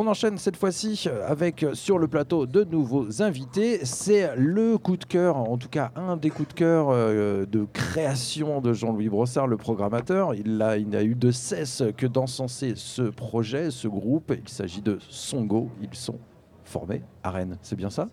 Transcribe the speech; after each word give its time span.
on 0.00 0.06
enchaîne 0.06 0.38
cette 0.38 0.56
fois-ci 0.56 1.08
avec 1.28 1.66
sur 1.74 1.98
le 1.98 2.08
plateau 2.08 2.46
de 2.46 2.64
nouveaux 2.64 3.20
invités. 3.20 3.84
C'est 3.84 4.34
le 4.34 4.78
coup 4.78 4.96
de 4.96 5.04
cœur, 5.04 5.36
en 5.36 5.58
tout 5.58 5.68
cas 5.68 5.92
un 5.94 6.16
des 6.16 6.30
coups 6.30 6.48
de 6.48 6.54
cœur 6.54 6.86
euh, 6.88 7.44
de 7.44 7.66
création 7.70 8.62
de 8.62 8.72
Jean-Louis 8.72 9.10
Brossard, 9.10 9.46
le 9.46 9.58
programmateur. 9.58 10.34
Il 10.34 10.56
n'a 10.56 11.02
eu 11.04 11.14
de 11.14 11.30
cesse 11.30 11.82
que 11.98 12.06
d'encenser 12.06 12.72
ce 12.76 13.02
projet, 13.02 13.70
ce 13.70 13.88
groupe. 13.88 14.32
Il 14.42 14.48
s'agit 14.48 14.80
de 14.80 14.98
Songo. 15.10 15.68
Ils 15.82 15.94
sont 15.94 16.18
formés 16.64 17.02
à 17.22 17.30
Rennes. 17.30 17.58
C'est 17.60 17.76
bien 17.76 17.90
ça? 17.90 18.08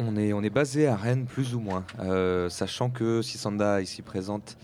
On 0.00 0.16
est, 0.16 0.32
on 0.32 0.42
est 0.42 0.48
basé 0.48 0.86
à 0.86 0.96
Rennes 0.96 1.26
plus 1.26 1.54
ou 1.54 1.60
moins, 1.60 1.84
euh, 2.00 2.48
sachant 2.48 2.88
que 2.88 3.20
Sisanda 3.20 3.82
ici 3.82 4.00
présente 4.00 4.56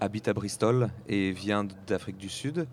habite 0.00 0.26
à 0.28 0.32
Bristol 0.32 0.88
et 1.06 1.32
vient 1.32 1.66
d'Afrique 1.86 2.16
du 2.16 2.30
Sud. 2.30 2.66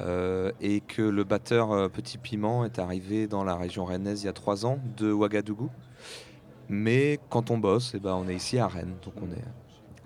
Euh, 0.00 0.50
et 0.60 0.80
que 0.80 1.02
le 1.02 1.24
batteur 1.24 1.72
euh, 1.72 1.88
Petit 1.88 2.18
Piment 2.18 2.64
est 2.64 2.78
arrivé 2.78 3.26
dans 3.26 3.44
la 3.44 3.54
région 3.56 3.84
rennaise 3.84 4.22
il 4.22 4.26
y 4.26 4.28
a 4.28 4.32
trois 4.32 4.66
ans 4.66 4.78
de 4.96 5.12
Ouagadougou. 5.12 5.70
Mais 6.68 7.20
quand 7.30 7.50
on 7.50 7.58
bosse, 7.58 7.92
eh 7.94 8.00
ben, 8.00 8.14
on 8.14 8.26
est 8.28 8.34
ici 8.34 8.58
à 8.58 8.66
Rennes, 8.66 8.94
donc 9.04 9.14
on 9.22 9.30
est 9.32 9.44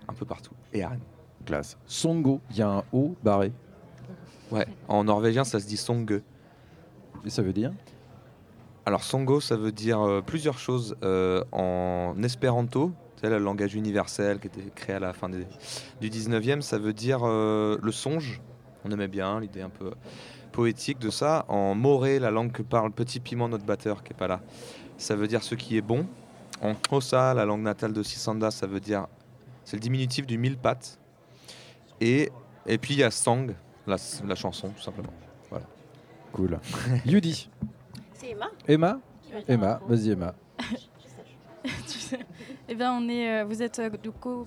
un 0.08 0.12
peu 0.12 0.24
partout. 0.26 0.54
Et 0.72 0.82
à 0.82 0.88
Rennes. 0.90 1.00
Classe. 1.46 1.78
Songo, 1.86 2.40
il 2.50 2.56
y 2.56 2.62
a 2.62 2.68
un 2.68 2.84
O 2.92 3.14
barré. 3.22 3.52
Ouais, 4.50 4.66
en 4.88 5.04
norvégien 5.04 5.44
ça 5.44 5.60
se 5.60 5.66
dit 5.66 5.76
Songe. 5.76 6.20
Et 7.24 7.30
ça 7.30 7.42
veut 7.42 7.52
dire? 7.52 7.72
Alors 8.86 9.04
Songo, 9.04 9.40
ça 9.40 9.56
veut 9.56 9.72
dire 9.72 10.00
euh, 10.00 10.20
plusieurs 10.20 10.58
choses. 10.58 10.96
Euh, 11.02 11.44
en 11.52 12.14
espéranto, 12.22 12.92
c'est 13.20 13.28
le 13.30 13.38
langage 13.38 13.74
universel 13.74 14.38
qui 14.40 14.46
était 14.48 14.70
créé 14.74 14.96
à 14.96 15.00
la 15.00 15.12
fin 15.12 15.28
des- 15.28 15.46
du 16.00 16.08
19e, 16.10 16.60
ça 16.62 16.78
veut 16.78 16.92
dire 16.92 17.20
euh, 17.24 17.78
le 17.82 17.92
songe. 17.92 18.40
On 18.84 18.90
aimait 18.90 19.08
bien 19.08 19.40
l'idée 19.40 19.62
un 19.62 19.68
peu 19.68 19.92
poétique 20.52 20.98
de 20.98 21.10
ça. 21.10 21.44
En 21.48 21.74
moré, 21.74 22.18
la 22.18 22.30
langue 22.30 22.52
que 22.52 22.62
parle 22.62 22.92
Petit 22.92 23.20
Piment, 23.20 23.48
notre 23.48 23.64
batteur 23.64 24.02
qui 24.02 24.12
est 24.12 24.16
pas 24.16 24.28
là, 24.28 24.40
ça 24.96 25.14
veut 25.16 25.28
dire 25.28 25.42
ce 25.42 25.54
qui 25.54 25.76
est 25.76 25.82
bon. 25.82 26.06
En 26.62 26.74
Xhosa, 26.74 27.34
la 27.34 27.44
langue 27.44 27.62
natale 27.62 27.92
de 27.92 28.02
Sisanda, 28.02 28.50
ça 28.50 28.66
veut 28.66 28.80
dire 28.80 29.06
c'est 29.64 29.76
le 29.76 29.80
diminutif 29.80 30.26
du 30.26 30.38
mille 30.38 30.56
pattes. 30.56 30.98
Et, 32.00 32.30
et 32.66 32.78
puis 32.78 32.94
il 32.94 33.00
y 33.00 33.04
a 33.04 33.10
Sang, 33.10 33.46
la, 33.86 33.96
la 34.26 34.34
chanson 34.34 34.68
tout 34.70 34.82
simplement. 34.82 35.12
Cool. 36.32 36.58
Yudi. 37.06 37.48
C'est 38.12 38.30
Emma 38.30 38.50
Emma 38.66 39.00
Emma, 39.48 39.80
vas-y 39.88 40.10
Emma. 40.10 40.34
Eh 42.70 42.74
bien, 42.74 42.92
on 42.92 43.08
est, 43.08 43.40
euh, 43.40 43.44
vous 43.44 43.62
êtes 43.62 43.78
euh, 43.78 43.90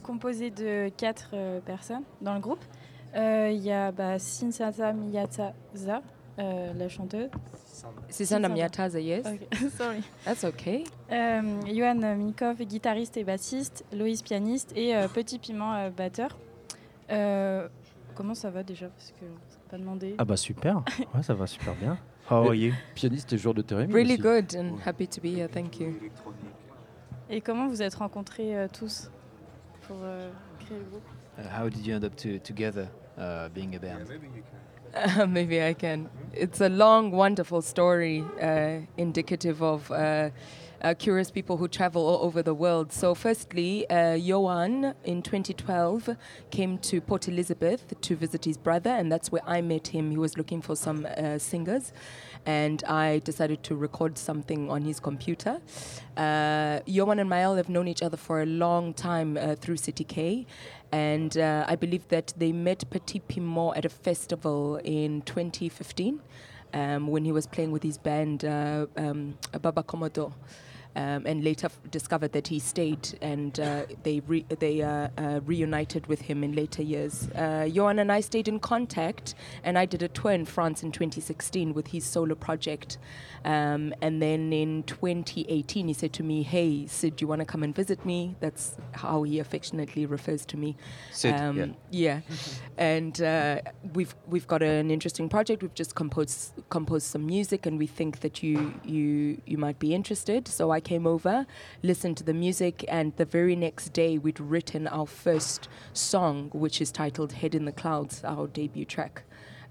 composé 0.03 0.51
de 0.51 0.89
quatre 0.89 1.31
euh, 1.33 1.59
personnes 1.59 2.03
dans 2.21 2.35
le 2.35 2.39
groupe. 2.39 2.63
Euh, 3.15 3.49
Il 3.51 3.61
y 3.61 3.71
a 3.71 3.91
bah, 3.91 4.17
Sinsata 4.19 4.93
Miyataza, 4.93 6.01
euh, 6.39 6.73
la 6.73 6.89
chanteuse. 6.89 7.29
Susanna. 8.09 8.47
Miyataza, 8.49 8.99
yes. 8.99 9.25
Ok, 9.25 9.47
Sorry. 9.77 10.01
That's 10.23 10.43
okay. 10.43 10.83
Euh, 11.11 11.41
Johan 11.67 12.15
Mikov, 12.15 12.57
guitariste 12.63 13.17
et 13.17 13.23
bassiste. 13.23 13.83
Loïs, 13.93 14.21
pianiste. 14.21 14.71
Et 14.75 14.95
euh, 14.95 15.07
Petit 15.07 15.39
Piment, 15.39 15.73
euh, 15.73 15.89
batteur. 15.89 16.37
Euh, 17.11 17.67
comment 18.15 18.33
ça 18.35 18.49
va 18.49 18.63
déjà? 18.63 18.87
Parce 18.87 19.11
que 19.11 19.25
pas 19.69 19.77
demandé. 19.77 20.15
Ah 20.17 20.25
bah 20.25 20.37
super, 20.37 20.83
ouais, 21.15 21.23
ça 21.23 21.33
va 21.33 21.47
super 21.47 21.73
bien. 21.75 21.97
How 22.29 22.35
are 22.47 22.53
you 22.55 22.73
Pianiste 22.95 23.33
et 23.33 23.37
joueur 23.37 23.53
de 23.53 23.61
thérémie. 23.61 23.93
Really 23.93 24.13
aussi. 24.13 24.21
good 24.21 24.55
and 24.55 24.75
happy 24.85 25.07
to 25.07 25.19
be 25.21 25.25
here. 25.37 25.49
Thank 25.49 25.79
you. 25.79 25.93
Et 27.29 27.41
comment 27.41 27.67
vous 27.67 27.81
êtes 27.81 27.95
rencontrés 27.95 28.55
euh, 28.57 28.67
tous 28.71 29.09
pour 29.87 29.97
euh, 30.03 30.29
créer 30.59 30.77
le 30.77 30.85
groupe? 30.85 31.03
Uh, 31.37 31.41
how 31.61 31.69
did 31.69 31.85
you 31.85 31.95
end 31.95 32.03
up 32.03 32.15
to, 32.15 32.37
together? 32.39 32.87
Uh, 33.21 33.49
being 33.49 33.75
a 33.75 33.79
band? 33.79 34.07
Uh, 34.93 35.25
maybe 35.37 35.63
I 35.63 35.73
can. 35.73 36.09
It's 36.33 36.61
a 36.61 36.69
long, 36.69 37.11
wonderful 37.11 37.61
story, 37.61 38.25
uh, 38.41 38.79
indicative 38.97 39.61
of 39.61 39.89
uh, 39.91 40.29
uh, 40.81 40.93
curious 40.97 41.29
people 41.29 41.57
who 41.57 41.67
travel 41.67 42.07
all 42.07 42.25
over 42.25 42.41
the 42.41 42.53
world. 42.53 42.91
So, 42.91 43.13
firstly, 43.13 43.89
uh, 43.89 44.13
Johan 44.13 44.95
in 45.03 45.21
2012 45.21 46.09
came 46.49 46.77
to 46.79 47.01
Port 47.01 47.27
Elizabeth 47.27 47.93
to 48.01 48.15
visit 48.15 48.45
his 48.45 48.57
brother, 48.57 48.89
and 48.89 49.11
that's 49.11 49.31
where 49.31 49.43
I 49.45 49.61
met 49.61 49.87
him. 49.87 50.09
He 50.11 50.17
was 50.17 50.37
looking 50.37 50.61
for 50.61 50.75
some 50.75 51.05
uh, 51.05 51.37
singers, 51.37 51.93
and 52.45 52.83
I 52.85 53.19
decided 53.19 53.63
to 53.63 53.75
record 53.75 54.17
something 54.17 54.69
on 54.69 54.81
his 54.83 54.99
computer. 54.99 55.61
Uh, 56.17 56.79
and 56.85 57.29
Mael 57.29 57.55
have 57.55 57.69
known 57.69 57.87
each 57.87 58.01
other 58.01 58.17
for 58.17 58.41
a 58.41 58.45
long 58.45 58.93
time 58.93 59.37
uh, 59.37 59.55
through 59.55 59.77
City 59.77 60.03
K. 60.03 60.45
And 60.91 61.37
uh, 61.37 61.65
I 61.67 61.75
believe 61.75 62.07
that 62.09 62.33
they 62.37 62.51
met 62.51 62.89
Petit 62.89 63.19
Piment 63.19 63.77
at 63.77 63.85
a 63.85 63.89
festival 63.89 64.77
in 64.83 65.21
2015 65.21 66.19
um, 66.73 67.07
when 67.07 67.25
he 67.25 67.31
was 67.31 67.47
playing 67.47 67.71
with 67.71 67.83
his 67.83 67.97
band 67.97 68.43
uh, 68.43 68.87
um, 68.97 69.37
Baba 69.61 69.83
Komodo. 69.83 70.33
Um, 70.95 71.25
and 71.25 71.41
later 71.43 71.67
f- 71.67 71.79
discovered 71.89 72.33
that 72.33 72.47
he 72.47 72.59
stayed 72.59 73.17
and 73.21 73.57
uh, 73.59 73.83
they, 74.03 74.19
re- 74.27 74.45
they 74.59 74.81
uh, 74.81 75.07
uh, 75.17 75.39
reunited 75.45 76.07
with 76.07 76.21
him 76.21 76.43
in 76.43 76.53
later 76.53 76.81
years. 76.83 77.29
Uh, 77.29 77.65
Johan 77.71 77.99
and 77.99 78.11
I 78.11 78.19
stayed 78.19 78.47
in 78.49 78.59
contact, 78.59 79.35
and 79.63 79.77
I 79.77 79.85
did 79.85 80.03
a 80.03 80.09
tour 80.09 80.31
in 80.31 80.43
France 80.45 80.83
in 80.83 80.91
2016 80.91 81.73
with 81.73 81.87
his 81.87 82.03
solo 82.03 82.35
project. 82.35 82.97
Um, 83.45 83.93
and 84.01 84.21
then 84.21 84.51
in 84.51 84.83
2018, 84.83 85.87
he 85.87 85.93
said 85.93 86.11
to 86.13 86.23
me, 86.23 86.43
Hey, 86.43 86.85
Sid, 86.87 87.15
do 87.15 87.23
you 87.23 87.27
want 87.27 87.39
to 87.39 87.45
come 87.45 87.63
and 87.63 87.73
visit 87.73 88.05
me? 88.05 88.35
That's 88.41 88.75
how 88.91 89.23
he 89.23 89.39
affectionately 89.39 90.05
refers 90.05 90.45
to 90.47 90.57
me. 90.57 90.75
Sid, 91.11 91.33
Um, 91.35 91.57
yeah. 91.57 91.65
yeah. 91.89 92.21
and 92.77 93.21
uh, 93.21 93.61
we've 93.93 94.13
we've 94.27 94.47
got 94.47 94.61
an 94.61 94.91
interesting 94.91 95.29
project. 95.29 95.61
We've 95.61 95.73
just 95.73 95.95
composed 95.95 96.51
composed 96.69 97.07
some 97.07 97.25
music, 97.25 97.65
and 97.65 97.79
we 97.79 97.87
think 97.87 98.19
that 98.19 98.43
you 98.43 98.73
you 98.83 99.41
you 99.45 99.57
might 99.57 99.79
be 99.79 99.93
interested. 99.95 100.47
So 100.47 100.71
I 100.71 100.80
came 100.83 101.07
over, 101.07 101.45
listened 101.83 102.17
to 102.17 102.23
the 102.23 102.33
music, 102.33 102.85
and 102.87 103.15
the 103.17 103.25
very 103.25 103.55
next 103.55 103.93
day 103.93 104.17
we'd 104.17 104.39
written 104.39 104.87
our 104.87 105.07
first 105.07 105.67
song, 105.93 106.49
which 106.53 106.81
is 106.81 106.91
titled 106.91 107.33
"Head 107.33 107.55
in 107.55 107.65
the 107.65 107.71
Clouds," 107.71 108.23
our 108.23 108.47
debut 108.47 108.85
track. 108.85 109.23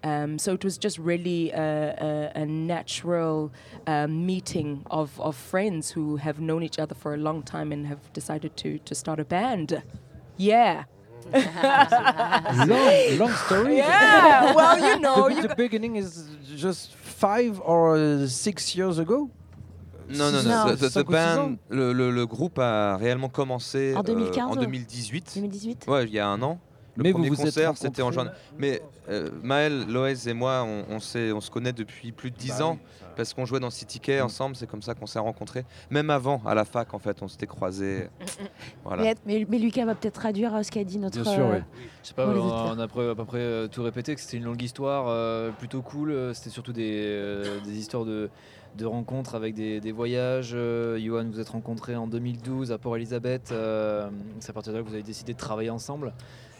Um, 0.02 0.38
so 0.38 0.54
it 0.54 0.64
was 0.64 0.78
just 0.78 0.98
really 0.98 1.50
a, 1.50 2.32
a, 2.34 2.40
a 2.40 2.46
natural 2.46 3.52
um, 3.86 4.26
meeting 4.26 4.86
of, 4.90 5.20
of 5.20 5.36
friends 5.36 5.90
who 5.90 6.16
have 6.16 6.40
known 6.40 6.62
each 6.62 6.78
other 6.78 6.94
for 6.94 7.14
a 7.14 7.18
long 7.18 7.42
time 7.42 7.72
and 7.72 7.86
have 7.86 8.12
decided 8.12 8.56
to, 8.58 8.78
to 8.78 8.94
start 8.94 9.20
a 9.20 9.24
band. 9.24 9.82
Yeah. 10.36 10.84
long, 11.32 13.18
long 13.18 13.32
story. 13.32 13.76
Yeah, 13.76 14.54
well, 14.54 14.78
you 14.78 15.00
know, 15.00 15.28
the, 15.28 15.34
you 15.34 15.42
the 15.42 15.54
beginning 15.54 15.96
is 15.96 16.28
just 16.56 16.94
five 16.94 17.60
or 17.60 18.26
six 18.26 18.74
years 18.74 18.98
ago. 18.98 19.30
Non, 20.16 20.30
non, 20.30 20.42
non. 20.42 20.74
The, 20.76 20.92
the- 20.92 21.10
band, 21.10 21.56
le, 21.70 21.92
le- 21.92 22.10
le 22.10 22.26
groupe 22.26 22.58
a 22.58 22.96
réellement 22.96 23.28
commencé 23.28 23.94
En 23.96 24.00
euh, 24.00 24.02
2015, 24.02 24.44
en 24.44 24.50
ouais. 24.54 24.60
2018. 24.60 25.32
2018 25.36 25.86
Ouais, 25.88 26.04
il 26.04 26.12
y 26.12 26.18
a 26.18 26.26
un 26.28 26.40
an. 26.42 26.58
Le 26.96 27.04
Mais 27.04 27.12
premier 27.12 27.28
vous 27.30 27.36
concert, 27.36 27.72
c'était 27.76 28.02
en 28.02 28.10
juin. 28.10 28.30
Mais 28.58 28.82
euh, 29.08 29.30
Maël, 29.42 29.86
Loès 29.88 30.26
et 30.26 30.34
moi, 30.34 30.64
on, 30.66 30.84
on, 30.96 31.00
s'est- 31.00 31.30
on 31.32 31.40
se 31.40 31.50
connaît 31.50 31.72
depuis 31.72 32.10
plus 32.12 32.30
de 32.32 32.36
10 32.36 32.48
Bah 32.58 32.66
ans. 32.66 32.72
oui, 32.82 33.06
Parce 33.16 33.32
qu'on 33.32 33.46
jouait 33.46 33.60
dans 33.60 33.70
City 33.70 34.00
K 34.00 34.20
ensemble, 34.20 34.56
c'est 34.56 34.66
comme 34.66 34.82
ça 34.82 34.94
qu'on 34.94 35.06
s'est 35.06 35.20
rencontrés. 35.20 35.64
Même 35.88 36.10
avant, 36.10 36.42
à 36.44 36.54
la 36.54 36.64
fac, 36.64 36.92
en 36.92 36.98
fait, 36.98 37.22
on 37.22 37.28
s'était 37.28 37.46
croisés. 37.46 38.08
Voilà. 38.84 39.02
mais, 39.04 39.14
mais- 39.24 39.46
mais 39.48 39.58
Lucas 39.58 39.84
va 39.86 39.94
peut-être 39.94 40.14
traduire 40.14 40.54
euh, 40.54 40.62
ce 40.64 40.70
qu'a 40.72 40.82
dit 40.84 40.98
notre. 40.98 41.20
Bien 41.22 41.32
sûr, 41.32 41.44
euh. 41.46 41.60
Je 42.02 42.08
sais 42.08 42.14
pas, 42.14 42.26
on, 42.26 42.78
a 42.78 42.82
à 42.82 42.88
peu 42.88 43.14
près 43.24 43.38
euh, 43.38 43.68
tout 43.68 43.82
répété, 43.84 44.14
que 44.16 44.20
c'était 44.20 44.38
une 44.38 44.44
longue 44.44 44.60
histoire 44.60 45.04
euh, 45.08 45.50
plutôt 45.52 45.82
cool. 45.82 46.10
euh, 46.10 46.34
C'était 46.34 46.50
surtout 46.50 46.72
des, 46.72 46.90
euh, 47.06 47.60
des 47.64 47.78
histoires 47.78 48.04
de, 48.04 48.30
de 48.76 48.86
rencontres 48.86 49.34
avec 49.34 49.54
des, 49.54 49.80
des 49.80 49.92
voyages. 49.92 50.52
Euh, 50.54 50.98
Johan, 50.98 51.24
vous 51.30 51.40
êtes 51.40 51.48
rencontrés 51.48 51.96
en 51.96 52.06
2012 52.06 52.72
à 52.72 52.78
Port-Elisabeth. 52.78 53.50
euh, 53.52 54.08
c'est 54.40 54.50
à 54.50 54.52
partir 54.52 54.72
de 54.72 54.78
là 54.78 54.84
que 54.84 54.88
vous 54.88 54.94
avez 54.94 55.02
décidé 55.02 55.32
de 55.34 55.38
travailler 55.38 55.70
ensemble. 55.70 56.12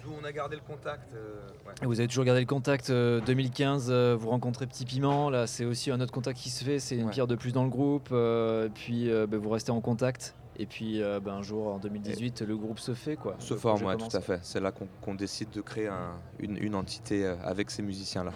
Nous, 0.04 0.12
on 0.20 0.24
a 0.24 0.32
gardé 0.32 0.56
le 0.56 0.62
contact. 0.62 1.12
euh, 1.14 1.34
vous 1.82 2.00
avez 2.00 2.08
toujours 2.08 2.24
gardé 2.24 2.40
le 2.40 2.46
contact. 2.46 2.88
euh, 2.90 3.20
2015, 3.26 3.88
euh, 3.90 4.16
vous 4.18 4.30
rencontrez 4.30 4.66
Petit 4.66 4.84
Piment. 4.86 5.28
Là, 5.30 5.46
c'est 5.46 5.64
aussi 5.66 5.90
un 5.90 6.00
autre 6.00 6.12
contact 6.12 6.38
qui 6.38 6.48
se 6.50 6.64
fait. 6.64 6.78
C'est 6.78 6.96
une 6.96 7.04
Ouais. 7.06 7.10
pierre 7.10 7.26
de 7.26 7.34
plus 7.36 7.52
dans 7.52 7.64
le 7.64 7.70
groupe. 7.70 8.08
euh, 8.12 8.66
et 8.66 8.70
puis, 8.70 9.10
euh, 9.10 9.26
ben, 9.26 9.38
vous 9.38 9.50
restez 9.50 9.70
en 9.72 9.80
contact. 9.80 10.34
Et 10.56 10.66
puis, 10.66 11.02
euh, 11.02 11.20
ben, 11.20 11.34
un 11.34 11.42
jour, 11.42 11.68
en 11.68 11.78
2018, 11.78 12.42
le 12.42 12.56
groupe 12.56 12.78
se 12.80 12.92
fait. 12.92 13.16
Quoi. 13.16 13.36
Se 13.38 13.54
forme, 13.54 13.82
ouais, 13.84 13.96
tout 13.96 14.14
à 14.14 14.20
fait. 14.20 14.40
C'est 14.42 14.60
là 14.60 14.72
qu'on 14.72 15.14
décide 15.14 15.50
de 15.50 15.60
créer 15.60 15.88
un- 15.88 16.12
une, 16.38 16.56
une 16.56 16.74
entité 16.74 17.24
euh, 17.24 17.34
avec 17.44 17.70
ces 17.70 17.82
musiciens-là. 17.82 18.32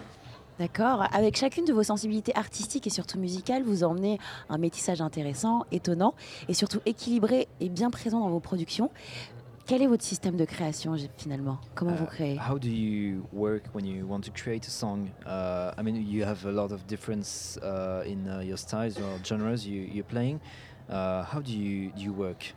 D'accord. 0.59 1.03
Avec 1.11 1.35
chacune 1.37 1.65
de 1.65 1.73
vos 1.73 1.83
sensibilités 1.83 2.35
artistiques 2.35 2.87
et 2.87 2.89
surtout 2.89 3.19
musicales, 3.19 3.63
vous 3.63 3.83
emmenez 3.83 4.19
un 4.49 4.57
métissage 4.57 5.01
intéressant, 5.01 5.65
étonnant 5.71 6.13
et 6.47 6.53
surtout 6.53 6.79
équilibré 6.85 7.47
et 7.59 7.67
bien 7.69 7.89
présent 7.89 8.19
dans 8.21 8.29
vos 8.29 8.39
productions. 8.39 8.89
Quel 9.67 9.81
est 9.81 9.87
votre 9.87 10.03
système 10.03 10.37
de 10.37 10.45
création 10.45 10.95
finalement? 11.17 11.57
Comment 11.73 11.95
vous 11.95 12.03
Uh, 12.03 12.07
créez? 12.07 12.37
How 12.39 12.59
do 12.59 12.67
you 12.69 13.23
work 13.33 13.63
when 13.73 13.83
you 13.85 14.05
want 14.07 14.21
to 14.21 14.31
create 14.31 14.65
a 14.67 14.69
song? 14.69 15.09
Uh, 15.25 15.71
I 15.77 15.81
mean, 15.83 15.95
you 16.07 16.23
have 16.23 16.45
a 16.45 16.51
lot 16.51 16.71
of 16.71 16.85
difference 16.85 17.57
uh, 17.63 18.03
in 18.05 18.27
uh, 18.29 18.41
your 18.43 18.57
styles 18.57 18.97
or 18.99 19.19
genres 19.25 19.65
you, 19.65 19.81
you're 19.91 20.03
playing. 20.07 20.39
Uh, 20.87 21.23
how 21.23 21.41
do 21.41 21.51
you 21.51 21.89
do 21.97 22.03
you 22.03 22.13
work? 22.13 22.53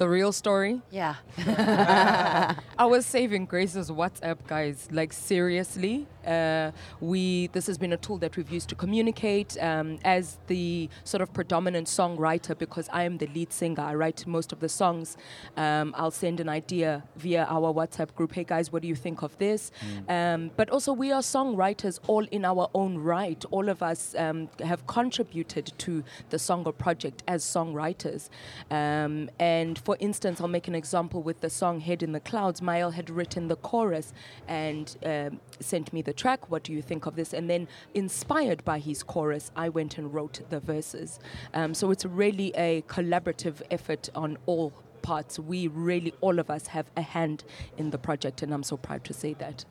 The 0.00 0.08
real 0.08 0.32
story. 0.32 0.80
Yeah. 0.90 1.16
I 2.78 2.86
was 2.86 3.04
saving 3.04 3.44
Grace's 3.44 3.90
WhatsApp, 3.90 4.38
guys. 4.46 4.88
Like 4.90 5.12
seriously, 5.12 6.06
Uh, 6.26 6.70
we 7.00 7.48
this 7.54 7.66
has 7.66 7.78
been 7.78 7.94
a 7.94 7.96
tool 7.96 8.18
that 8.18 8.36
we've 8.36 8.52
used 8.58 8.68
to 8.68 8.74
communicate 8.74 9.56
um, 9.70 9.98
as 10.04 10.24
the 10.48 10.88
sort 11.04 11.22
of 11.22 11.28
predominant 11.32 11.86
songwriter 11.88 12.54
because 12.64 12.86
I 12.92 13.02
am 13.08 13.16
the 13.18 13.26
lead 13.36 13.52
singer. 13.52 13.82
I 13.92 13.94
write 13.94 14.26
most 14.26 14.52
of 14.52 14.58
the 14.60 14.68
songs. 14.68 15.16
Um, 15.56 15.94
I'll 15.96 16.16
send 16.24 16.40
an 16.40 16.48
idea 16.48 17.02
via 17.16 17.44
our 17.56 17.72
WhatsApp 17.72 18.14
group. 18.14 18.32
Hey 18.34 18.44
guys, 18.44 18.70
what 18.72 18.82
do 18.82 18.88
you 18.88 18.98
think 19.06 19.22
of 19.22 19.32
this? 19.38 19.70
Um, 20.08 20.50
but 20.56 20.68
also, 20.70 20.92
we 20.92 21.08
are 21.16 21.22
songwriters 21.22 22.00
all 22.06 22.24
in 22.30 22.44
our 22.44 22.68
own 22.74 22.98
right. 22.98 23.42
All 23.50 23.68
of 23.68 23.82
us 23.82 24.14
um, 24.24 24.48
have 24.70 24.86
contributed 24.86 25.72
to 25.84 26.04
the 26.32 26.38
Songo 26.38 26.72
project 26.84 27.22
as 27.26 27.42
songwriters. 27.56 28.28
Um, 28.70 29.30
and 29.38 29.78
for 29.90 29.96
instance, 29.98 30.40
I'll 30.40 30.46
make 30.46 30.68
an 30.68 30.76
example 30.76 31.20
with 31.20 31.40
the 31.40 31.50
song 31.50 31.80
Head 31.80 32.04
in 32.04 32.12
the 32.12 32.20
Clouds. 32.20 32.62
Mael 32.62 32.92
had 32.92 33.10
written 33.10 33.48
the 33.48 33.56
chorus 33.56 34.12
and 34.46 34.96
um, 35.04 35.40
sent 35.58 35.92
me 35.92 36.00
the 36.00 36.12
track. 36.12 36.48
What 36.48 36.62
do 36.62 36.72
you 36.72 36.80
think 36.80 37.06
of 37.06 37.16
this? 37.16 37.34
And 37.34 37.50
then, 37.50 37.66
inspired 37.92 38.64
by 38.64 38.78
his 38.78 39.02
chorus, 39.02 39.50
I 39.56 39.68
went 39.68 39.98
and 39.98 40.14
wrote 40.14 40.42
the 40.48 40.60
verses. 40.60 41.18
Um, 41.54 41.74
so 41.74 41.90
it's 41.90 42.04
really 42.04 42.52
a 42.54 42.82
collaborative 42.82 43.62
effort 43.72 44.08
on 44.14 44.38
all 44.46 44.72
parts. 45.02 45.40
We 45.40 45.66
really, 45.66 46.14
all 46.20 46.38
of 46.38 46.50
us, 46.50 46.68
have 46.68 46.86
a 46.96 47.02
hand 47.02 47.42
in 47.76 47.90
the 47.90 47.98
project, 47.98 48.42
and 48.42 48.54
I'm 48.54 48.62
so 48.62 48.76
proud 48.76 49.02
to 49.06 49.12
say 49.12 49.34
that. 49.40 49.64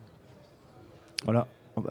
Voilà. 1.19 1.47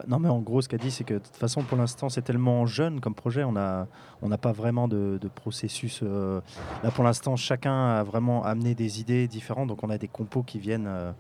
Non, 0.07 0.19
mais 0.19 0.29
en 0.29 0.41
gros, 0.41 0.61
ce 0.63 0.69
qu'a 0.69 0.79
dit, 0.79 0.91
c'est 0.91 1.05
que 1.05 1.15
de 1.15 1.19
toute 1.19 1.37
façon, 1.37 1.63
pour 1.63 1.77
l'instant, 1.77 2.09
c'est 2.09 2.23
tellement 2.23 2.67
jeune 2.67 3.01
comme 3.01 3.15
projet. 3.15 3.45
On 3.45 3.53
n'a 3.53 3.87
on 4.23 4.29
n'a 4.29 4.39
pas 4.39 4.53
vraiment 4.53 4.89
de, 4.89 5.19
de 5.21 5.29
processus. 5.29 6.01
euh, 6.03 6.41
là, 6.83 6.91
pour 6.91 7.05
l'instant, 7.05 7.37
chacun 7.37 7.89
a 7.97 8.03
vraiment 8.03 8.45
amené 8.45 8.75
des 8.75 9.01
idées 9.01 9.29
différentes. 9.29 9.69
Donc, 9.69 9.83
on 9.85 9.91
a 9.91 9.99
des 9.99 10.09
compos 10.09 10.43
qui 10.43 10.59
viennent, 10.59 10.87
euh, 10.87 11.13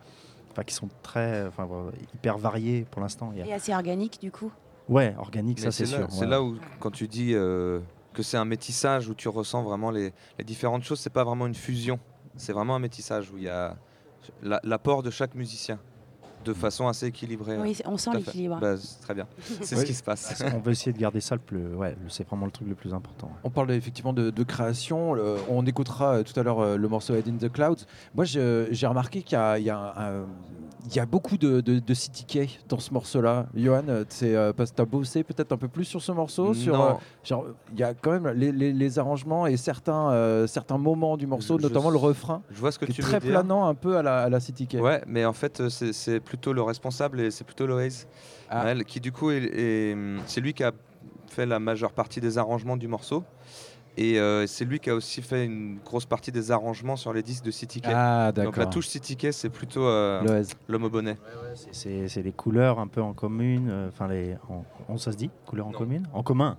enfin, 0.52 0.62
qui 0.64 0.74
sont 0.74 0.88
très, 1.02 1.46
enfin, 1.46 1.64
voilà, 1.64 1.90
hyper 2.14 2.38
variés 2.38 2.86
pour 2.90 3.00
l'instant. 3.00 3.32
Et 3.34 3.52
assez 3.52 3.72
organique 3.74 4.20
du 4.20 4.30
coup? 4.30 4.52
Ouais, 4.88 5.14
organique, 5.18 5.58
Mais 5.58 5.64
ça, 5.64 5.72
c'est 5.72 5.84
là, 5.84 5.98
sûr. 5.98 6.06
C'est 6.10 6.20
ouais. 6.20 6.26
là 6.26 6.42
où, 6.42 6.56
quand 6.80 6.90
tu 6.90 7.08
dis 7.08 7.34
euh, 7.34 7.80
que 8.14 8.22
c'est 8.22 8.38
un 8.38 8.44
métissage, 8.46 9.08
où 9.08 9.14
tu 9.14 9.28
ressens 9.28 9.62
vraiment 9.62 9.90
les, 9.90 10.12
les 10.38 10.44
différentes 10.44 10.82
choses, 10.82 10.98
c'est 11.00 11.12
pas 11.12 11.24
vraiment 11.24 11.46
une 11.46 11.54
fusion. 11.54 11.98
C'est 12.36 12.52
vraiment 12.52 12.74
un 12.76 12.78
métissage 12.78 13.30
où 13.30 13.36
il 13.36 13.44
y 13.44 13.48
a 13.48 13.76
la- 14.42 14.60
l'apport 14.64 15.02
de 15.02 15.10
chaque 15.10 15.34
musicien 15.34 15.78
de 16.48 16.54
façon 16.54 16.88
assez 16.88 17.06
équilibrée. 17.06 17.56
Oui, 17.58 17.74
c'est- 17.74 17.86
on 17.86 17.96
sent 17.96 18.10
l'équilibre. 18.14 18.58
Bah, 18.60 18.76
c'est 18.76 19.00
très 19.02 19.14
bien. 19.14 19.26
C'est 19.62 19.74
Oui. 19.76 19.82
ce 19.82 19.86
qui 19.86 19.94
se 19.94 20.02
passe. 20.02 20.42
On 20.54 20.58
veut 20.60 20.72
essayer 20.72 20.92
de 20.92 20.98
garder 20.98 21.20
ça 21.20 21.34
le 21.34 21.40
plus. 21.40 21.74
Ouais, 21.74 21.96
c'est 22.08 22.26
vraiment 22.26 22.46
le 22.46 22.52
truc 22.52 22.68
le 22.68 22.74
plus 22.74 22.92
important. 22.94 23.30
On 23.44 23.50
parle 23.50 23.70
effectivement 23.72 24.12
de, 24.12 24.30
de 24.30 24.42
création. 24.42 25.14
Le- 25.14 25.36
on 25.48 25.64
écoutera 25.66 26.16
euh, 26.16 26.22
tout 26.22 26.38
à 26.38 26.42
l'heure 26.42 26.60
euh, 26.60 26.76
le 26.76 26.88
morceau 26.88 27.14
Head 27.14 27.28
in 27.28 27.36
the 27.36 27.50
Clouds. 27.52 27.84
Moi, 28.14 28.24
j'ai 28.24 28.86
remarqué 28.86 29.22
qu'il 29.22 29.36
y 29.36 29.40
a, 29.40 29.58
y 29.58 29.70
y 30.94 31.06
beaucoup 31.06 31.36
de, 31.36 31.60
de, 31.60 31.78
de 31.80 31.94
CTK 31.94 32.60
dans 32.68 32.78
ce 32.78 32.92
morceau-là. 32.94 33.46
Johan, 33.54 33.82
euh, 33.88 34.04
c'est 34.08 34.34
parce 34.56 34.70
que 34.70 34.76
tu 34.76 34.82
as 34.82 34.86
bossé 34.86 35.22
peut-être 35.24 35.52
un 35.52 35.56
peu 35.56 35.68
plus 35.68 35.84
sur 35.84 36.00
ce 36.00 36.12
morceau 36.12 36.54
sur, 36.54 36.76
Non. 36.76 36.98
euh, 37.30 37.52
Il 37.72 37.78
y 37.78 37.82
a 37.82 37.92
quand 37.94 38.12
même 38.12 38.28
les, 38.28 38.52
les- 38.52 38.72
les 38.72 38.98
arrangements 38.98 39.46
et 39.46 39.56
certains, 39.56 40.10
euh, 40.12 40.46
certains 40.46 40.78
moments 40.78 41.16
du 41.16 41.26
morceau, 41.26 41.58
Je- 41.58 41.62
je 41.64 41.68
notamment 41.68 41.90
le 41.90 41.98
refrain, 41.98 42.42
Je 42.50 42.58
vois 42.58 42.72
ce 42.72 42.78
que 42.78 42.86
qui 42.86 42.92
est 42.92 42.94
tu 42.94 43.02
très 43.02 43.18
veux 43.18 43.20
dire. 43.28 43.30
planant 43.40 43.66
un 43.66 43.74
peu 43.74 43.96
à 43.98 44.02
la, 44.02 44.22
à 44.22 44.28
la 44.30 44.40
CTK. 44.40 44.78
Ouais, 44.80 45.02
mais 45.06 45.24
en 45.24 45.32
fait, 45.34 45.68
c'est 45.68 45.92
c'est 45.92 46.20
plutôt 46.38 46.52
le 46.52 46.62
responsable 46.62 47.20
et 47.20 47.30
c'est 47.32 47.44
plutôt 47.44 47.66
Loïs, 47.66 48.06
Ah. 48.48 48.72
Qui 48.86 49.00
du 49.00 49.10
coup, 49.12 49.30
est- 49.30 49.44
est- 49.52 49.96
c'est 50.26 50.40
lui 50.40 50.54
qui 50.54 50.62
a 50.64 50.72
fait 51.28 51.44
la 51.46 51.58
majeure 51.58 51.92
partie 51.92 52.20
des 52.20 52.38
arrangements 52.38 52.76
du 52.76 52.86
morceau. 52.88 53.24
Et 53.96 54.20
euh, 54.20 54.46
c'est 54.46 54.64
lui 54.64 54.78
qui 54.78 54.88
a 54.90 54.94
aussi 54.94 55.20
fait 55.22 55.44
une 55.44 55.78
grosse 55.84 56.06
partie 56.06 56.30
des 56.30 56.52
arrangements 56.52 56.94
sur 56.94 57.12
les 57.12 57.22
disques 57.24 57.44
de 57.44 57.50
CTK. 57.50 57.86
Ah, 57.92 58.30
Donc 58.32 58.56
la 58.56 58.66
touche 58.66 58.86
CTK, 58.88 59.32
c'est 59.32 59.48
plutôt 59.50 59.84
euh, 59.84 60.44
l'homme 60.68 60.84
au 60.84 60.88
bonnet. 60.90 61.16
C'est- 61.56 61.68
C'est 61.72 62.08
c'est 62.08 62.22
les 62.22 62.30
couleurs 62.30 62.78
un 62.78 62.86
peu 62.86 63.02
en 63.02 63.12
commune. 63.12 63.68
euh, 63.68 63.88
Enfin, 63.88 64.06
les. 64.06 64.36
En, 64.48 64.64
on, 64.88 64.96
ça 64.98 65.10
se 65.10 65.16
dit? 65.16 65.30
Couleurs 65.46 65.66
en 65.66 65.72
Non. 65.72 65.78
commune? 65.78 66.06
En 66.14 66.22
commun 66.22 66.56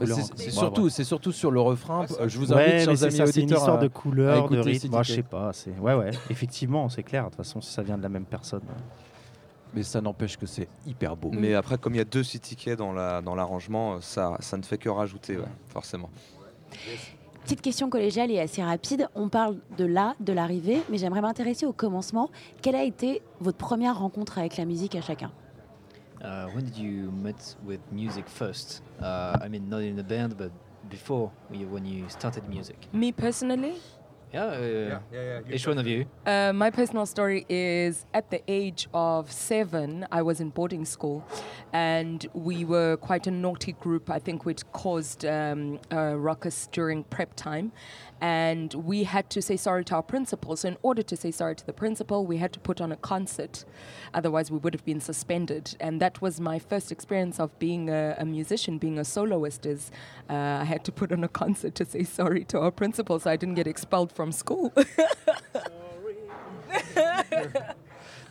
Les 0.00 0.06
C'est 0.36 0.50
surtout, 0.50 0.88
c'est 0.90 1.04
surtout 1.04 1.32
sur 1.32 1.50
le 1.50 1.60
refrain. 1.60 2.00
Ouais, 2.00 2.06
c'est 2.08 2.28
je 2.28 2.38
vous 2.38 2.52
Ouais, 2.52 2.60
invite, 2.62 2.74
mais 2.74 2.84
chers 2.84 2.96
c'est 2.98 3.04
amis 3.06 3.16
ça, 3.16 3.26
c'est 3.26 3.40
une 3.42 3.50
histoire 3.50 3.78
à- 3.78 3.82
de 3.82 3.88
couleurs, 3.88 4.48
de 4.48 4.58
rythme. 4.58 4.88
Moi, 4.90 5.02
je 5.02 5.12
sais 5.14 5.22
pas. 5.22 5.52
c'est- 5.54 5.78
Ouais, 5.78 5.94
ouais. 5.94 6.10
Effectivement, 6.30 6.88
c'est 6.90 7.02
clair. 7.02 7.24
De 7.24 7.28
toute 7.28 7.36
façon, 7.36 7.60
si 7.62 7.70
ça 7.72 7.82
vient 7.82 7.96
de 7.98 8.02
la 8.02 8.08
même 8.10 8.24
personne. 8.26 8.60
Mais 9.74 9.82
ça 9.82 10.00
n'empêche 10.00 10.36
que 10.36 10.46
c'est 10.46 10.68
hyper 10.86 11.16
beau. 11.16 11.30
Mais 11.32 11.54
après, 11.54 11.78
comme 11.78 11.94
il 11.94 11.98
y 11.98 12.00
a 12.00 12.04
deux 12.04 12.22
dans 12.76 12.92
la 12.92 13.22
dans 13.22 13.34
l'arrangement, 13.34 13.94
euh, 13.94 14.00
ça, 14.00 14.36
ça 14.40 14.56
ne 14.56 14.62
fait 14.62 14.78
que 14.78 14.88
rajouter, 14.88 15.36
ouais, 15.36 15.44
forcément. 15.68 16.10
Petite 17.44 17.62
question 17.62 17.88
collégiale 17.88 18.30
et 18.30 18.40
assez 18.40 18.62
rapide. 18.62 19.08
On 19.14 19.28
parle 19.30 19.56
de 19.78 19.86
là, 19.86 20.14
de 20.20 20.34
l'arrivée, 20.34 20.82
mais 20.90 20.98
j'aimerais 20.98 21.22
m'intéresser 21.22 21.64
au 21.64 21.72
commencement. 21.72 22.30
Quelle 22.60 22.76
a 22.76 22.84
été 22.84 23.22
votre 23.40 23.56
première 23.56 23.98
rencontre 23.98 24.38
avec 24.38 24.56
la 24.58 24.66
musique 24.66 24.94
à 24.94 25.00
chacun? 25.00 25.30
Uh, 26.20 26.46
when 26.54 26.64
did 26.64 26.76
you 26.76 27.10
met 27.10 27.56
with 27.64 27.80
music 27.92 28.28
first? 28.28 28.82
Uh, 29.00 29.38
I 29.42 29.48
mean, 29.48 29.68
not 29.68 29.82
in 29.82 29.98
a 29.98 30.02
band, 30.02 30.34
but 30.36 30.50
before 30.90 31.30
when 31.48 31.86
you 31.86 32.04
started 32.08 32.48
music. 32.48 32.76
Me 32.92 33.12
personally, 33.12 33.74
Yeah, 34.32 34.98
uh, 35.12 35.40
each 35.50 35.66
one 35.66 35.78
of 35.78 35.86
you. 35.86 36.06
Uh, 36.26 36.52
my 36.52 36.70
personal 36.70 37.06
story 37.06 37.46
is 37.48 38.04
at 38.12 38.30
the 38.30 38.42
age 38.46 38.88
of 38.92 39.32
seven, 39.32 40.06
I 40.12 40.22
was 40.22 40.40
in 40.40 40.50
boarding 40.50 40.84
school 40.84 41.26
and 41.72 42.26
we 42.34 42.64
were 42.64 42.96
quite 42.96 43.26
a 43.26 43.30
naughty 43.30 43.72
group. 43.72 44.10
I 44.10 44.18
think 44.18 44.44
we'd 44.44 44.70
caused 44.72 45.24
um, 45.24 45.80
a 45.90 46.16
ruckus 46.16 46.68
during 46.72 47.04
prep 47.04 47.34
time. 47.34 47.72
And 48.20 48.74
we 48.74 49.04
had 49.04 49.30
to 49.30 49.40
say 49.40 49.56
sorry 49.56 49.84
to 49.84 49.94
our 49.94 50.02
principal. 50.02 50.56
So, 50.56 50.68
in 50.68 50.76
order 50.82 51.02
to 51.02 51.16
say 51.16 51.30
sorry 51.30 51.54
to 51.54 51.64
the 51.64 51.72
principal, 51.72 52.26
we 52.26 52.38
had 52.38 52.52
to 52.52 52.58
put 52.58 52.80
on 52.80 52.90
a 52.90 52.96
concert. 52.96 53.64
Otherwise, 54.12 54.50
we 54.50 54.58
would 54.58 54.74
have 54.74 54.84
been 54.84 55.00
suspended. 55.00 55.76
And 55.78 56.00
that 56.00 56.20
was 56.20 56.40
my 56.40 56.58
first 56.58 56.90
experience 56.90 57.38
of 57.38 57.56
being 57.60 57.90
a, 57.90 58.16
a 58.18 58.24
musician, 58.24 58.78
being 58.78 58.98
a 58.98 59.04
soloist. 59.04 59.66
Is 59.66 59.92
uh, 60.28 60.32
I 60.32 60.64
had 60.64 60.84
to 60.86 60.92
put 60.92 61.12
on 61.12 61.22
a 61.22 61.28
concert 61.42 61.76
to 61.76 61.84
say 61.84 62.02
sorry 62.02 62.44
to 62.46 62.58
our 62.58 62.72
principal, 62.72 63.20
so 63.20 63.30
I 63.30 63.36
didn't 63.36 63.54
get 63.54 63.68
expelled 63.68 64.10
from 64.18 64.32
school. 64.32 64.72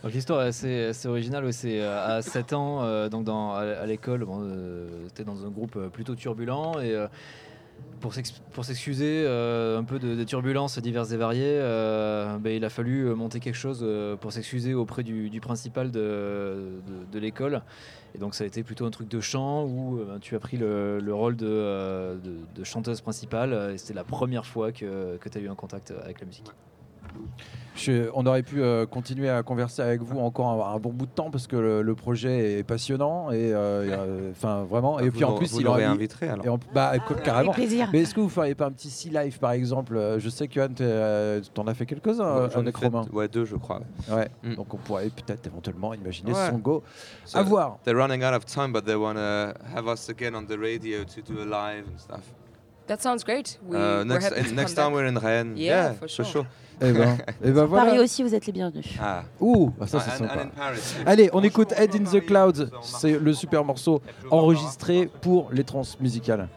Donc 0.02 0.12
l'histoire 0.12 0.42
est 0.42 0.48
assez, 0.48 0.84
assez 0.84 1.08
originale. 1.08 1.46
ouais, 1.46 1.52
c'est 1.52 1.80
euh, 1.80 2.18
à 2.18 2.22
7 2.22 2.52
ans, 2.52 2.84
euh, 2.84 3.08
donc 3.08 3.24
dans, 3.24 3.54
à, 3.54 3.86
l'école, 3.86 4.24
bon, 4.26 4.40
euh, 4.42 4.86
c'était 5.06 5.24
dans 5.24 5.46
un 5.46 5.48
groupe 5.48 5.76
euh, 5.76 5.88
plutôt 5.88 6.14
turbulent 6.14 6.78
et 6.78 6.92
euh, 6.92 7.08
pour 8.00 8.14
s'ex- 8.14 8.40
pour 8.52 8.64
s'excuser 8.64 9.24
euh, 9.26 9.78
un 9.78 9.84
peu 9.84 9.98
de, 9.98 10.14
des 10.14 10.24
turbulences 10.24 10.78
diverses 10.78 11.12
et 11.12 11.16
variées, 11.16 11.58
euh, 11.60 12.38
ben, 12.38 12.50
il 12.50 12.64
a 12.64 12.70
fallu 12.70 13.06
euh, 13.06 13.14
monter 13.14 13.40
quelque 13.40 13.56
chose 13.56 13.86
pour 14.20 14.32
s'excuser 14.32 14.74
auprès 14.74 15.02
du, 15.02 15.40
principal 15.40 15.90
de, 15.90 16.80
l'école. 17.14 17.62
Et 18.14 18.18
donc 18.18 18.34
ça 18.34 18.44
a 18.44 18.46
été 18.46 18.62
plutôt 18.62 18.86
un 18.86 18.90
truc 18.90 19.08
de 19.08 19.20
chant 19.20 19.64
où 19.64 19.98
euh, 19.98 20.18
tu 20.20 20.34
as 20.34 20.40
pris 20.40 20.56
le, 20.56 20.98
le 21.00 21.14
rôle 21.14 21.36
de, 21.36 22.18
chanteuse 22.62 23.00
principale 23.00 23.72
et 23.74 23.78
c'était 23.78 23.94
la 23.94 24.04
première 24.04 24.46
fois 24.46 24.72
que 24.72 25.18
tu 25.18 25.38
as 25.38 25.40
eu 25.40 25.48
un 25.48 25.54
contact 25.54 25.92
avec 26.02 26.20
la 26.20 26.26
musique. 26.26 26.50
Je- 27.76 28.10
on 28.14 28.26
aurait 28.26 28.42
pu 28.42 28.60
euh, 28.60 28.86
continuer 28.86 29.30
à 29.30 29.44
converser 29.44 29.82
avec 29.82 30.02
vous 30.02 30.18
encore 30.18 30.48
un, 30.66 30.74
un 30.74 30.78
bon 30.80 30.90
bout 30.92 31.06
de 31.06 31.12
temps 31.12 31.30
parce 31.30 31.46
que 31.46 31.54
le, 31.54 31.82
le 31.82 31.94
projet 31.94 32.58
est 32.58 32.64
passionnant 32.64 33.30
et 33.30 33.52
euh, 33.54 34.32
enfin 34.32 34.64
vraiment. 34.64 34.98
Et 34.98 35.04
Vous 35.10 35.12
puis 35.14 35.22
en 35.24 35.34
plus, 35.36 35.52
vous 35.52 35.60
il 35.60 35.68
aurait 35.68 35.86
réinviterez, 35.86 36.28
alors. 36.28 36.44
Et 36.44 36.48
en- 36.48 36.58
bah, 36.74 36.96
écoute, 36.96 37.22
carrément. 37.22 37.52
Avec 37.52 37.66
plaisir. 37.68 37.88
Mais 37.92 38.00
est-ce 38.00 38.16
que 38.16 38.20
vous 38.20 38.28
feriez 38.28 38.56
pas 38.56 38.66
un 38.66 38.72
petit 38.72 38.90
Sea 38.90 39.10
Life 39.10 39.38
par 39.38 39.52
exemple? 39.52 39.96
Euh, 39.96 40.18
Je 40.18 40.28
sais 40.28 40.48
que 40.48 40.54
Johan, 40.54 40.70
t'es, 40.74 40.82
euh, 40.82 41.40
t'en 41.54 41.68
as 41.68 41.74
fait 41.74 41.86
quelques-uns 41.86 42.48
J'en 42.50 42.58
ai 42.58 42.62
avec 42.64 42.78
fait 42.78 42.86
Romain. 42.88 43.06
ouais, 43.12 43.28
deux, 43.28 43.44
je 43.44 43.54
crois. 43.54 43.80
ouais. 44.08 44.14
Ouais. 44.16 44.28
Mm. 44.42 44.54
Donc 44.56 44.74
on 44.74 44.78
pourrait 44.78 45.08
peut-être 45.10 45.46
éventuellement 45.46 45.94
imaginer 45.94 46.32
Ouais. 46.32 46.50
son 46.50 46.58
go. 46.58 46.82
So 47.26 47.38
à 47.38 47.42
voir. 47.44 47.78
They're 47.84 47.96
running 47.96 48.24
out 48.24 48.34
of 48.34 48.44
time, 48.44 48.72
but 48.72 48.84
they 48.86 48.96
want 48.96 49.14
to 49.14 49.54
have 49.76 49.86
us 49.86 50.08
again 50.10 50.34
on 50.34 50.42
the 50.46 50.58
radio 50.60 51.04
to 51.04 51.20
do 51.32 51.38
a 51.40 51.44
live 51.44 51.84
and 51.86 51.98
stuff. 51.98 52.22
That 52.88 52.98
sounds 53.00 53.22
great. 53.24 53.58
We, 53.62 53.76
Uh, 53.76 53.80
we're 53.80 54.04
next 54.04 54.28
to 54.30 54.54
next 54.54 54.74
time 54.74 54.86
back. 54.86 54.94
we're 54.94 55.06
in 55.06 55.16
Rennes. 55.18 55.58
Yeah, 55.58 55.92
for 55.94 56.24
sure. 56.24 56.46
Eh 56.80 56.92
ben, 56.92 57.18
eh 57.44 57.50
ben 57.50 57.64
voilà. 57.66 57.84
Paris 57.86 57.98
aussi, 57.98 58.22
vous 58.22 58.34
êtes 58.34 58.46
les 58.46 58.52
bienvenus. 58.52 58.86
Ah. 59.00 59.24
Ouh, 59.40 59.70
bah 59.78 59.86
ça 59.86 60.00
c'est 60.00 60.12
and 60.12 60.28
sympa. 60.28 60.42
in 60.42 60.48
Paris. 60.48 60.80
Allez, 61.06 61.28
on 61.32 61.42
écoute 61.42 61.72
Head 61.72 61.94
in 61.94 62.04
the 62.04 62.24
Clouds. 62.24 62.70
C'est 62.82 63.18
le 63.18 63.32
super 63.34 63.64
morceau 63.64 64.00
enregistré 64.30 65.10
pour 65.20 65.50
les 65.52 65.64
trans 65.64 65.82
musicales. 66.00 66.48